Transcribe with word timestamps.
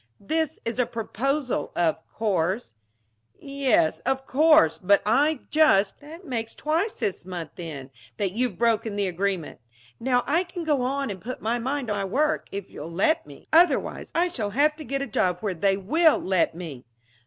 This 0.19 0.59
is 0.65 0.79
a 0.79 0.87
proposal 0.87 1.71
of 1.75 2.01
course" 2.11 2.73
"Yes, 3.39 3.99
of 3.99 4.25
course, 4.25 4.79
but 4.81 5.03
I've 5.05 5.47
just" 5.51 5.99
"That 6.01 6.25
makes 6.25 6.55
twice 6.55 6.93
this 6.93 7.23
month, 7.23 7.51
then, 7.55 7.91
that 8.17 8.31
you've 8.31 8.57
broken 8.57 8.95
the 8.95 9.05
agreement. 9.07 9.59
Now 9.99 10.23
I 10.25 10.43
can 10.43 10.63
go 10.63 10.81
on 10.81 11.11
and 11.11 11.21
put 11.21 11.39
my 11.39 11.59
mind 11.59 11.91
on 11.91 11.97
my 11.97 12.05
work, 12.05 12.47
if 12.51 12.67
you'll 12.71 12.89
let 12.91 13.27
me. 13.27 13.47
Otherwise, 13.53 14.11
I 14.15 14.29
shall 14.29 14.49
have 14.49 14.75
to 14.77 14.83
get 14.83 15.03
a 15.03 15.05
job 15.05 15.37
where 15.41 15.53
they 15.53 15.77
will 15.77 16.17
let 16.17 16.55
me." 16.55 16.83